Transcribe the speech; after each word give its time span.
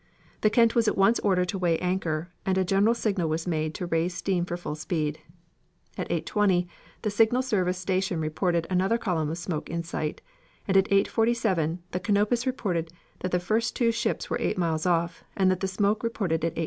The 0.41 0.49
Kent 0.49 0.73
was 0.73 0.87
at 0.87 0.97
once 0.97 1.19
ordered 1.19 1.49
to 1.49 1.59
weigh 1.59 1.77
anchor, 1.77 2.31
and 2.43 2.57
a 2.57 2.65
general 2.65 2.95
signal 2.95 3.29
was 3.29 3.45
made 3.45 3.75
to 3.75 3.85
raise 3.85 4.15
steam 4.15 4.45
for 4.45 4.57
full 4.57 4.73
speed. 4.73 5.19
At 5.95 6.09
8.20 6.09 6.65
the 7.03 7.11
signal 7.11 7.43
service 7.43 7.77
station 7.77 8.19
reported 8.19 8.65
another 8.67 8.97
column 8.97 9.29
of 9.29 9.37
smoke 9.37 9.69
in 9.69 9.83
sight, 9.83 10.23
and 10.67 10.75
at 10.75 10.85
8.47 10.89 11.81
the 11.91 11.99
Canopus 11.99 12.47
reported 12.47 12.91
that 13.19 13.29
the 13.29 13.39
first 13.39 13.75
two 13.75 13.91
ships 13.91 14.27
were 14.27 14.39
eight 14.41 14.57
miles 14.57 14.87
off, 14.87 15.23
and 15.37 15.51
that 15.51 15.59
the 15.59 15.67
smoke 15.67 16.01
reported 16.03 16.43
at 16.43 16.57
8. 16.57 16.59